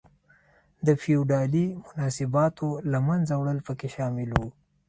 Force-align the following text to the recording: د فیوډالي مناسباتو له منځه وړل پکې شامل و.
د 0.85 0.87
فیوډالي 1.01 1.65
مناسباتو 1.87 2.67
له 2.91 2.99
منځه 3.07 3.33
وړل 3.37 3.59
پکې 3.67 3.87
شامل 3.95 4.29
و. 4.33 4.41